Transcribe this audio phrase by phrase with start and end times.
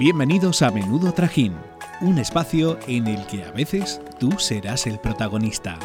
[0.00, 1.54] Bienvenidos a Menudo Trajín,
[2.00, 5.78] un espacio en el que a veces tú serás el protagonista.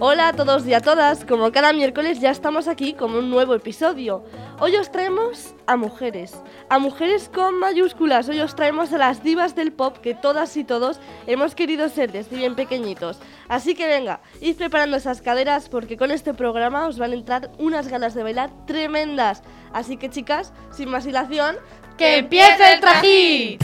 [0.00, 3.54] Hola a todos y a todas, como cada miércoles ya estamos aquí con un nuevo
[3.54, 4.24] episodio.
[4.58, 6.34] Hoy os traemos a mujeres,
[6.72, 10.64] a mujeres con mayúsculas, hoy os traemos a las divas del pop que todas y
[10.64, 13.18] todos hemos querido ser desde bien pequeñitos.
[13.46, 17.50] Así que venga, id preparando esas caderas porque con este programa os van a entrar
[17.58, 19.42] unas ganas de bailar tremendas.
[19.74, 21.56] Así que chicas, sin más dilación,
[21.98, 23.58] ¡que empiece el trajín!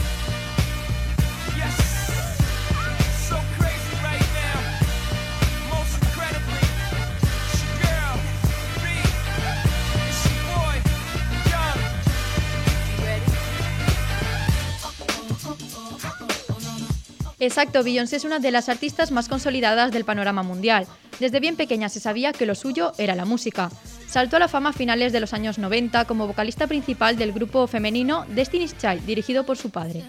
[17.39, 20.87] Exacto, Beyoncé es una de las artistas más consolidadas del panorama mundial.
[21.19, 23.71] Desde bien pequeña se sabía que lo suyo era la música.
[24.07, 27.67] Saltó a la fama a finales de los años 90 como vocalista principal del grupo
[27.67, 30.03] femenino Destiny's Child, dirigido por su padre.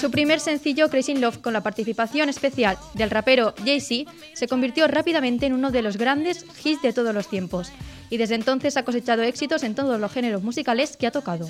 [0.00, 4.88] Su primer sencillo, Crazy in Love, con la participación especial del rapero Jay-Z, se convirtió
[4.88, 7.70] rápidamente en uno de los grandes hits de todos los tiempos
[8.08, 11.48] y desde entonces ha cosechado éxitos en todos los géneros musicales que ha tocado.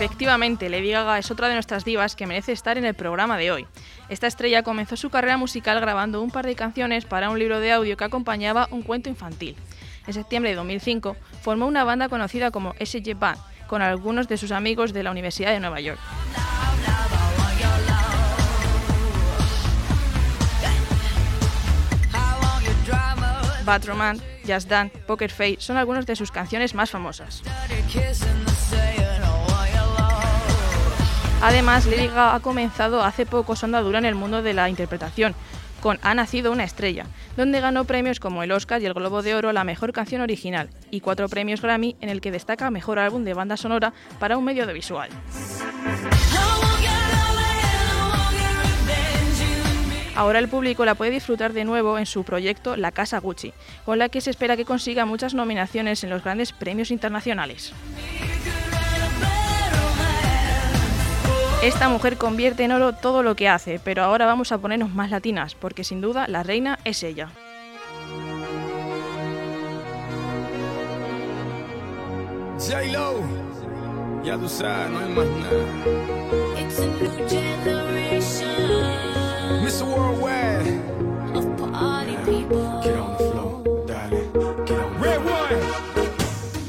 [0.00, 3.52] Efectivamente, Lady Gaga es otra de nuestras divas que merece estar en el programa de
[3.52, 3.66] hoy.
[4.08, 7.70] Esta estrella comenzó su carrera musical grabando un par de canciones para un libro de
[7.70, 9.56] audio que acompañaba un cuento infantil.
[10.06, 14.52] En septiembre de 2005 formó una banda conocida como SG Band con algunos de sus
[14.52, 16.00] amigos de la Universidad de Nueva York.
[23.66, 23.82] Bad
[24.46, 27.42] Just Dance, Poker Face son algunas de sus canciones más famosas.
[31.42, 35.34] Además, Lady Gaga ha comenzado hace poco su andadura en el mundo de la interpretación,
[35.80, 37.06] con Ha nacido una estrella,
[37.36, 40.20] donde ganó premios como el Oscar y el Globo de Oro a la mejor canción
[40.20, 44.36] original y cuatro premios Grammy en el que destaca mejor álbum de banda sonora para
[44.36, 45.08] un medio audiovisual.
[50.14, 53.54] Ahora el público la puede disfrutar de nuevo en su proyecto La Casa Gucci,
[53.86, 57.72] con la que se espera que consiga muchas nominaciones en los grandes premios internacionales.
[61.62, 65.10] Esta mujer convierte en oro todo lo que hace, pero ahora vamos a ponernos más
[65.10, 67.28] latinas, porque sin duda la reina es ella.
[72.58, 73.20] J-Lo,
[74.24, 76.60] ya tú sabes, no hay más nada.
[76.60, 78.48] It's a new generation
[79.62, 79.84] Mr.
[79.84, 80.80] Worldwide,
[81.36, 82.79] of party people.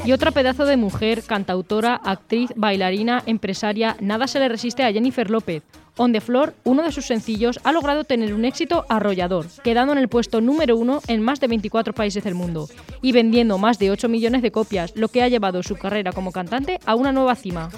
[0.03, 5.29] Y otra pedazo de mujer, cantautora, actriz, bailarina, empresaria, nada se le resiste a Jennifer
[5.29, 5.61] López.
[5.97, 9.99] On the Floor, uno de sus sencillos, ha logrado tener un éxito arrollador, quedando en
[9.99, 12.67] el puesto número uno en más de 24 países del mundo
[13.03, 16.31] y vendiendo más de 8 millones de copias, lo que ha llevado su carrera como
[16.31, 17.69] cantante a una nueva cima.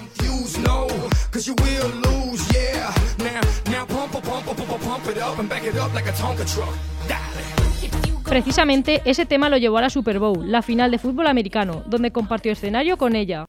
[8.24, 12.10] Precisamente ese tema lo llevó a la Super Bowl, la final de fútbol americano, donde
[12.10, 13.44] compartió escenario con ella.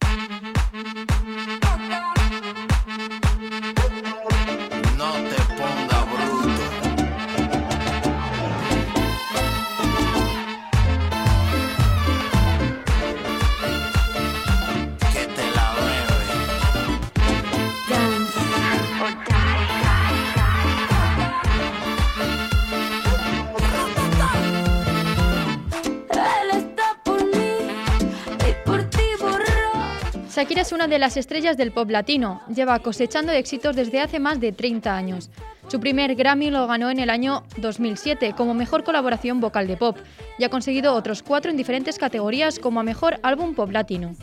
[30.35, 34.41] Shakira es una de las estrellas del pop latino, lleva cosechando éxitos desde hace más
[34.41, 35.29] de 30 años.
[35.69, 39.97] Su primer Grammy lo ganó en el año 2007 como mejor colaboración vocal de pop
[40.37, 44.13] y ha conseguido otros cuatro en diferentes categorías como a mejor álbum pop latino.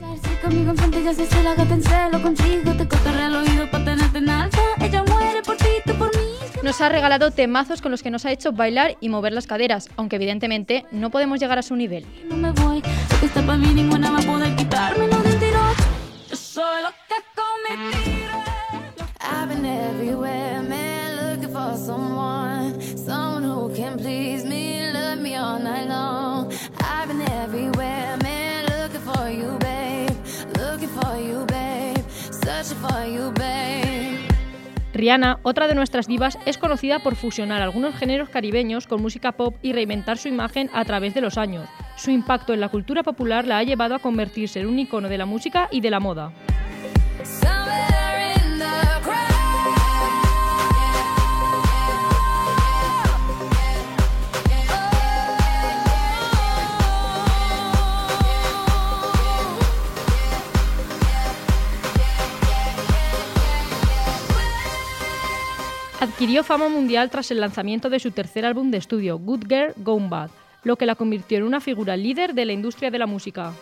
[6.62, 9.88] Nos ha regalado temazos con los que nos ha hecho bailar y mover las caderas,
[9.96, 12.04] aunque evidentemente no podemos llegar a su nivel.
[12.28, 15.21] No me voy, lo que está pa' mí ninguna va a poder quitarme
[23.98, 26.52] please me, love me all night long.
[26.80, 30.10] I've been everywhere, man, looking for you, babe.
[30.56, 32.04] Looking for you, babe.
[32.10, 34.18] Searching for you, babe.
[34.94, 39.56] Rihanna, otra de nuestras divas, es conocida por fusionar algunos géneros caribeños con música pop
[39.62, 41.68] y reinventar su imagen a través de los años.
[41.96, 45.18] Su impacto en la cultura popular la ha llevado a convertirse en un icono de
[45.18, 46.32] la música y de la moda.
[66.02, 70.08] Adquirió fama mundial tras el lanzamiento de su tercer álbum de estudio, Good Girl Gone
[70.08, 70.30] Bad,
[70.64, 73.52] lo que la convirtió en una figura líder de la industria de la música.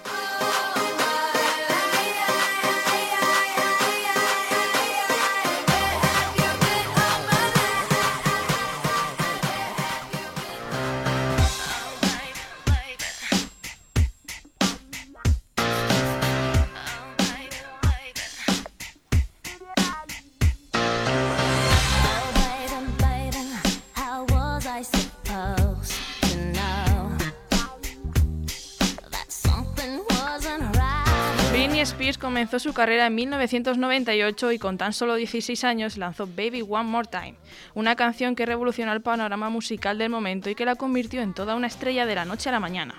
[32.18, 37.08] Comenzó su carrera en 1998 y con tan solo 16 años lanzó Baby One More
[37.10, 37.34] Time,
[37.74, 41.54] una canción que revolucionó el panorama musical del momento y que la convirtió en toda
[41.54, 42.94] una estrella de la noche a la mañana.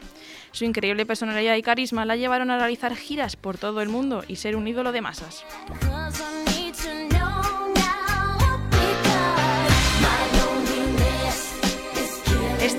[0.52, 4.38] Su increíble personalidad y carisma la llevaron a realizar giras por todo el mundo y
[4.38, 5.46] ser un ídolo de masas.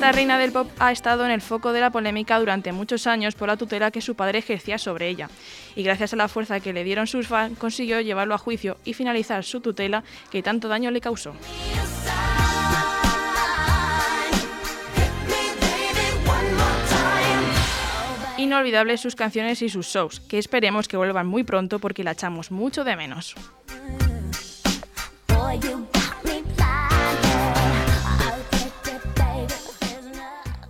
[0.02, 3.36] Esta reina del pop ha estado en el foco de la polémica durante muchos años
[3.36, 5.30] por la tutela que su padre ejercía sobre ella,
[5.76, 8.94] y gracias a la fuerza que le dieron sus fans consiguió llevarlo a juicio y
[8.94, 10.02] finalizar su tutela
[10.32, 11.36] que tanto daño le causó.
[18.38, 22.50] Inolvidables sus canciones y sus shows, que esperemos que vuelvan muy pronto porque la echamos
[22.50, 23.36] mucho de menos.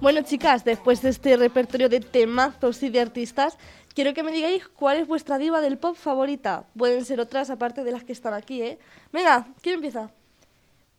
[0.02, 3.56] Bueno, chicas, después de este repertorio de temazos y de artistas,
[3.94, 6.64] quiero que me digáis cuál es vuestra diva del pop favorita.
[6.76, 8.81] Pueden ser otras aparte de las que están aquí, ¿eh?
[9.12, 10.10] Venga, ¿quién empieza?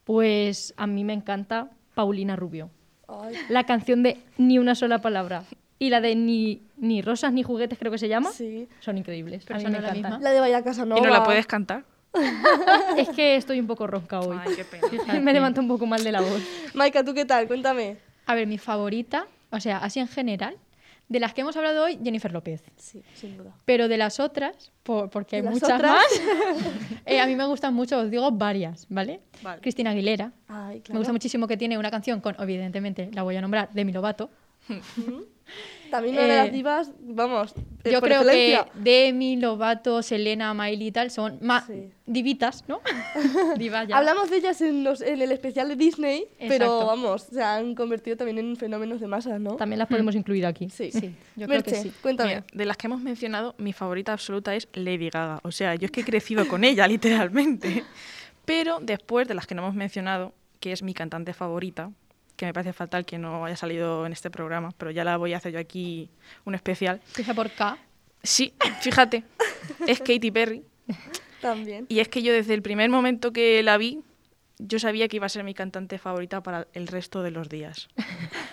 [0.06, 2.70] Pues a mí me encanta Paulina Rubio.
[3.10, 5.44] Ay, La canción de Ni una sola palabra
[5.80, 8.70] y la de Ni, ni rosas ni juguetes creo que se llama, sí.
[8.80, 9.44] son increíbles.
[9.46, 10.12] Pero a mí son me la encantan.
[10.14, 10.24] misma.
[10.24, 11.02] La de Vaya Casanova.
[11.02, 11.84] ¿Y no la puedes cantar?
[12.98, 14.38] Es que estoy un poco ronca hoy.
[14.40, 15.20] Ay, qué pena.
[15.22, 16.42] me levanto un poco mal de la voz.
[16.74, 17.48] Maika, ¿tú qué tal?
[17.48, 18.13] Cuéntame.
[18.26, 20.56] A ver, mi favorita, o sea, así en general,
[21.10, 22.64] de las que hemos hablado hoy, Jennifer López.
[22.78, 23.54] Sí, sin duda.
[23.66, 25.92] Pero de las otras, por- porque hay ¿De muchas otras?
[25.92, 26.06] más,
[27.06, 29.20] eh, a mí me gustan mucho, os digo varias, ¿vale?
[29.42, 29.62] Vale.
[29.62, 30.32] Cristina Aguilera.
[30.48, 30.94] Ay, claro.
[30.94, 34.30] Me gusta muchísimo que tiene una canción con, evidentemente, la voy a nombrar, Demi Lovato.
[35.94, 37.54] También una de las Eh, divas, vamos,
[37.84, 38.68] eh, Yo por creo que excelencia.
[38.74, 41.92] Demi, Lovato, Selena, Miley y tal son más Sí.
[42.08, 42.82] divitas, ¿no?
[43.60, 43.98] Divas ya.
[43.98, 46.86] Hablamos de ellas en, los- en el especial de Disney, pero Exacto.
[46.88, 49.56] vamos, se han convertido también en fenómenos de masas, ¿no?
[49.56, 50.68] También las podemos incluir aquí.
[50.72, 51.94] Sí, Sí, yo creo que Merche, sí.
[52.02, 52.30] cuéntame.
[52.30, 55.42] Mira, de las que hemos mencionado, mi favorita absoluta es Lady Gaga.
[55.44, 56.88] O sea, yo es que he crecido con ella,
[57.28, 57.84] literalmente.
[58.46, 61.92] Pero después de las que no hemos mencionado, que es mi cantante favorita,
[62.36, 65.34] que me parece fatal que no haya salido en este programa, pero ya la voy
[65.34, 66.10] a hacer yo aquí
[66.46, 67.02] un especial.
[67.10, 67.78] Empieza por K.
[68.24, 69.24] Sí, fíjate,
[69.88, 70.64] es Katy Perry.
[71.42, 71.86] También.
[71.90, 74.00] Y es que yo desde el primer momento que la vi,
[74.60, 77.90] yo sabía que iba a ser mi cantante favorita para el resto de los días.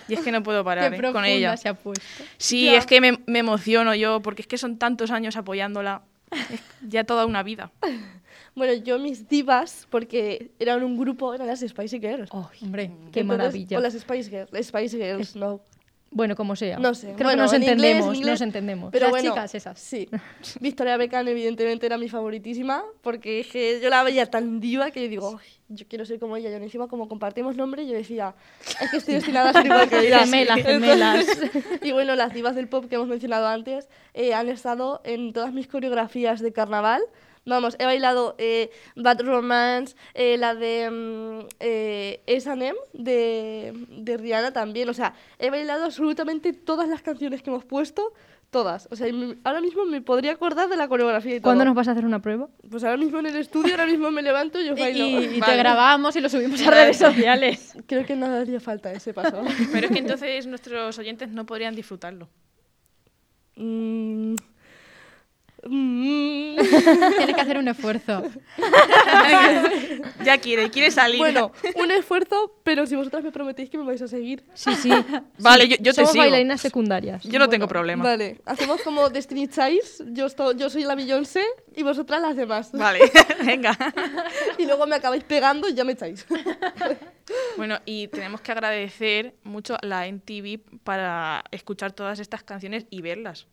[0.09, 1.11] Y es que no puedo parar Qué ¿eh?
[1.13, 1.55] con ella.
[1.55, 2.03] se ha puesto.
[2.37, 2.77] Sí, Ya.
[2.77, 6.01] es que me, me emociono yo, porque es que son tantos años apoyándola.
[6.31, 7.71] Es ya toda una vida.
[8.53, 12.29] Bueno, yo mis divas, porque eran un grupo, eran las Spice Girls.
[12.33, 13.77] Hombre, Qué Entonces- maravilla.
[13.77, 15.61] O las Spice Girls, Spice Girls, no.
[16.13, 16.77] Bueno, como sea.
[16.77, 17.13] No sé.
[17.13, 18.91] Creo bueno, que nos en inglés, entendemos, inglés, nos entendemos.
[18.91, 19.79] Pero Las bueno, chicas esas.
[19.79, 20.09] Sí.
[20.59, 25.09] Victoria Beckham evidentemente era mi favoritísima, porque que yo la veía tan diva que yo
[25.09, 26.49] digo, "Ay, yo quiero ser como ella.
[26.49, 28.35] Yo encima como compartimos nombre, yo decía,
[28.81, 30.19] es que estoy destinada a ser igual que ella.
[30.19, 31.25] Gemelas, gemelas.
[31.81, 35.53] y bueno, las divas del pop que hemos mencionado antes eh, han estado en todas
[35.53, 37.01] mis coreografías de carnaval.
[37.45, 44.53] Vamos, he bailado eh, Bad Romance, eh, la de mm, eh, S&M de, de Rihanna
[44.53, 44.87] también.
[44.89, 48.13] O sea, he bailado absolutamente todas las canciones que hemos puesto,
[48.51, 48.87] todas.
[48.91, 49.07] O sea,
[49.43, 51.45] ahora mismo me podría acordar de la coreografía y todo.
[51.49, 52.47] ¿Cuándo nos vas a hacer una prueba?
[52.69, 55.03] Pues ahora mismo en el estudio, ahora mismo me levanto y yo bailo.
[55.03, 55.57] y- y te Vale.
[55.57, 57.73] grabamos y lo subimos a redes sociales.
[57.87, 59.41] Creo que no haría falta ese paso.
[59.71, 62.29] Pero es que entonces nuestros oyentes no podrían disfrutarlo.
[63.55, 64.35] Mm.
[65.63, 68.23] Tienes que hacer un esfuerzo.
[70.23, 71.19] Ya quiere, quiere salir.
[71.19, 74.43] Bueno, un esfuerzo, pero si vosotras me prometéis que me vais a seguir.
[74.53, 74.91] Sí, sí.
[75.39, 76.23] Vale, yo, yo te Somos sigo.
[76.23, 77.23] bailarinas secundarias.
[77.23, 78.03] Yo no tengo problema.
[78.03, 80.13] Vale, hacemos como Destiny Child.
[80.13, 81.43] Yo, esto- yo soy la Beyoncé
[81.75, 82.71] y vosotras las demás.
[82.71, 82.99] Vale,
[83.45, 83.77] venga.
[84.57, 86.25] Y luego me acabáis pegando y ya me echáis.
[87.57, 93.01] Bueno, y tenemos que agradecer mucho a la NTV para escuchar todas estas canciones y
[93.01, 93.47] verlas.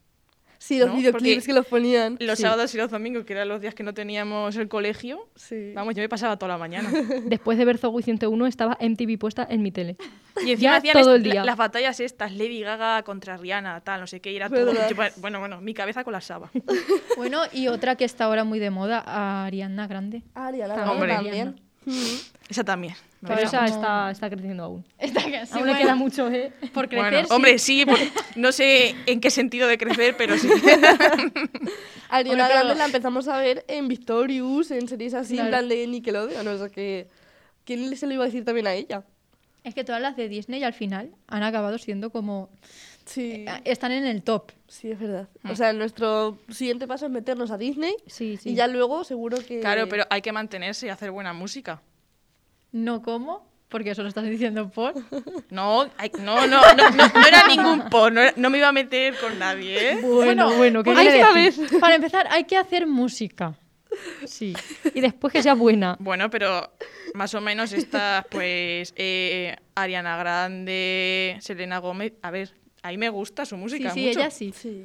[0.61, 0.97] Sí, los ¿No?
[0.97, 2.17] videoclips Porque que los ponían.
[2.21, 2.43] Los Sí.
[2.43, 5.73] sábados y los domingos, que eran los días que no teníamos el colegio, Sí.
[5.73, 6.91] vamos, yo me pasaba toda la mañana.
[7.25, 9.97] Después de ver Zoey 101 estaba MTV puesta en mi tele.
[10.45, 11.35] Y encima Ya hacían todo est- el día.
[11.35, 14.73] la- las batallas estas, Lady Gaga contra Rihanna, tal, no sé qué, era todo.
[14.73, 16.51] yo- bueno, bueno, mi cabeza colapsaba.
[17.17, 20.23] Bueno, y otra que está ahora muy de moda, Ariana Grande.
[20.35, 21.15] Ariana Grande hombre.
[21.15, 21.61] también.
[22.49, 22.95] Esa también.
[23.21, 24.85] Pero esa como- está, está creciendo aún.
[24.99, 25.15] Que sí,
[25.53, 26.53] aún le bueno, queda mucho, ¿eh?
[26.73, 27.11] por crecer.
[27.13, 27.35] Bueno, sí.
[27.35, 27.99] hombre, sí, por-
[28.37, 30.49] no sé en qué sentido de crecer, pero sí.
[32.09, 35.51] Ariana pero- Grande la empezamos a ver en Victorious, en series así, en Claro.
[35.51, 36.47] plan de Nickelodeon.
[36.49, 37.09] O sea que.
[37.65, 39.05] ¿Quién se lo iba a decir también a ella?
[39.63, 42.49] Es que todas las de Disney al final han acabado siendo como...
[43.09, 43.45] Sí.
[43.49, 44.53] eh, Están en el top.
[44.67, 45.29] Sí, es verdad.
[45.51, 48.51] O sea, nuestro siguiente paso es meternos a Disney Sí, sí.
[48.51, 49.61] y ya luego seguro que.
[49.61, 51.81] Claro, pero hay que mantenerse y hacer buena música.
[52.71, 54.93] No como, porque eso lo estás diciendo por...
[55.51, 58.69] No, hay- no, no, no, no, no era ningún por, no, era- no me iba
[58.69, 59.99] a meter con nadie, ¿eh?
[60.03, 61.59] Bueno, bueno, ¿qué vez.
[61.81, 63.55] Para empezar, hay que hacer música.
[64.27, 64.55] Sí.
[64.95, 65.97] Y después que sea buena.
[65.99, 66.71] Bueno, pero
[67.15, 73.45] más o menos estas, pues, eh, Ariana Grande, Selena Gómez, a ver, ahí me gusta
[73.47, 74.21] su Sí, música sí, mucho.
[74.21, 74.53] ella sí.
[74.57, 74.85] Sí.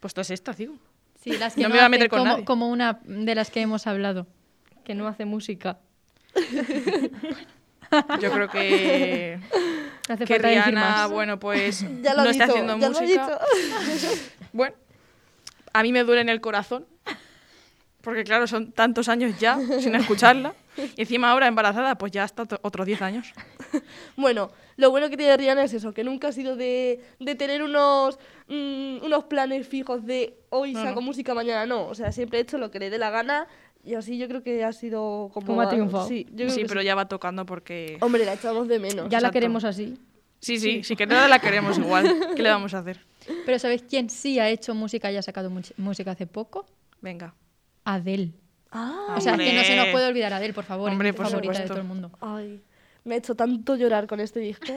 [0.00, 0.74] Pues todas estas, digo.
[1.22, 2.44] Sí, las que No no, me voy a meter con como, nadie.
[2.44, 4.26] como una de las que hemos hablado.
[4.84, 5.78] Que no hace música.
[8.20, 9.38] Yo creo que,
[10.08, 11.10] hace que falta decir Rihanna, más.
[11.10, 13.40] bueno, pues Ya lo no está dicho, haciendo ya música.
[13.86, 14.08] dicho.
[14.52, 14.74] Bueno,
[15.72, 16.86] a mí me duele en el corazón,
[18.02, 20.54] porque claro, son tantos años ya sin escucharla.
[20.96, 23.32] Y encima ahora embarazada, pues ya hasta otros 10 años.
[24.16, 27.62] Bueno, lo bueno que tiene Rihanna es eso, que nunca ha sido de, de tener
[27.62, 28.18] unos,
[28.48, 31.06] mm, unos planes fijos de hoy No, saco no.
[31.06, 31.86] música, mañana no.
[31.86, 33.46] O sea, siempre he hecho lo que le dé la gana
[33.84, 35.46] y así yo creo que ha sido como...
[35.46, 36.08] Como ha triunfado.
[36.08, 37.98] Sí, yo Sí, pero ya va tocando porque...
[38.00, 39.04] Hombre, la echamos de menos.
[39.08, 39.32] ya la exacto.
[39.34, 39.96] queremos así.
[40.40, 42.34] Sí, sí, sí que no la queremos igual.
[42.34, 43.04] ¿Qué le vamos a hacer?
[43.44, 46.66] Pero ¿sabéis quién sí ha hecho música y ha sacado música hace poco?
[47.00, 47.34] Venga.
[47.84, 48.32] Adele.
[48.70, 49.92] Ah, O sea, que no se nos Hombre.
[49.92, 50.90] puede olvidar Adele, por favor.
[50.90, 51.74] Hombre, es por favorita de supuesto.
[51.74, 52.10] todo el mundo.
[52.20, 52.60] ay,
[53.04, 54.72] me ha hecho tanto llorar con este disco.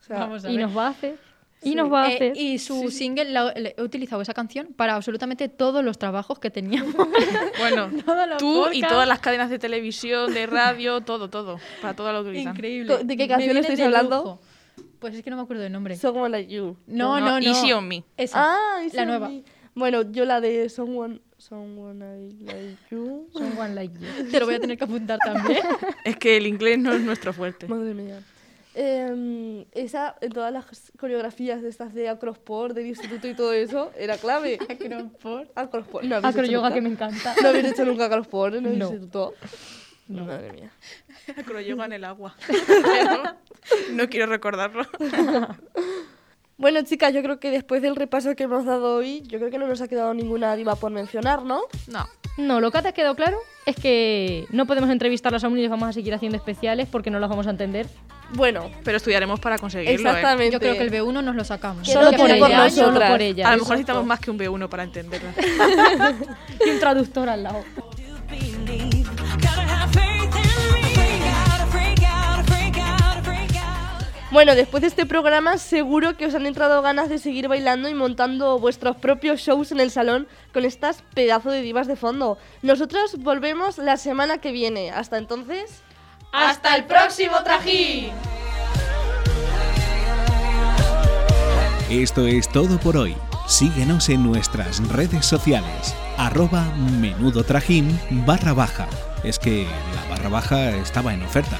[0.00, 0.66] O sea, Vamos a Y ver.
[0.66, 1.16] nos va a hacer.
[1.64, 1.74] Y Sí.
[1.76, 2.36] nos va a Eh, hacer.
[2.36, 6.50] y su single, la- le- he utilizado esa canción para absolutamente todos los trabajos que
[6.50, 6.92] teníamos.
[7.60, 7.88] Bueno,
[8.38, 11.58] tú y todas las cadenas de televisión, de radio, todo, todo.
[11.80, 12.56] Para todo lo utilizan.
[12.56, 13.04] Increíble.
[13.04, 14.16] ¿De qué canción estáis de hablando?
[14.16, 14.40] lujo.
[14.98, 15.94] Pues es que no me acuerdo del nombre.
[15.96, 16.76] Someone Like You.
[16.88, 17.46] no, No, no, no.
[17.46, 18.02] Easy on Me.
[18.16, 18.38] Esa.
[18.44, 19.28] Ah, Easy la on nueva.
[19.28, 19.44] Me.
[19.76, 23.28] Bueno, yo la de Someone, someone I Like You.
[23.32, 24.06] Someone like you.
[24.30, 25.60] Te lo voy a tener que apuntar también.
[26.04, 27.66] Es que el inglés no es nuestro fuerte.
[27.68, 28.20] Madre mía.
[28.74, 33.90] Em, esa, en todas las coreografías de estas de acrosport, del instituto y todo eso,
[33.98, 34.58] era clave.
[35.54, 36.04] Acrosport.
[36.04, 37.34] No habéis hecho Acroyoga que me encanta.
[37.42, 38.86] No habéis hecho nunca acrosport en el No.
[38.86, 39.34] instituto.
[40.08, 40.72] Madre mía.
[41.36, 42.34] Acroyoga en el agua.
[43.92, 44.84] No quiero recordarlo.
[46.58, 49.58] Bueno, chicas, yo creo que después del repaso que hemos dado hoy, yo creo que
[49.58, 51.62] no nos ha quedado ninguna diva por mencionar, ¿no?
[51.88, 52.06] No.
[52.38, 55.70] No, lo que te ha quedado claro es que no podemos entrevistarlas aún y les
[55.70, 57.86] vamos a seguir haciendo especiales porque no las vamos a entender.
[58.34, 59.94] Bueno, Pero estudiaremos para conseguirlo, ¿eh?
[59.94, 60.52] exactamente.
[60.52, 61.86] Yo creo que el B1 nos lo sacamos.
[61.86, 63.48] Solo por ella, solo por ella.
[63.48, 65.28] A lo mejor necesitamos más que un B1 para entenderlo.
[66.66, 67.64] Y un traductor al lado.
[74.32, 77.94] Bueno, después de este programa seguro que os han entrado ganas de seguir bailando y
[77.94, 82.38] montando vuestros propios shows en el salón con estas pedazos de divas de fondo.
[82.62, 84.90] Nosotros volvemos la semana que viene.
[84.90, 85.82] Hasta entonces...
[86.32, 88.08] ¡Hasta el próximo trajín!
[91.90, 93.14] Esto es todo por hoy.
[93.46, 95.94] Síguenos en nuestras redes sociales.
[96.16, 96.64] Arroba
[97.02, 98.88] menudo trajín barra baja.
[99.24, 101.58] Es que la barra baja estaba en oferta.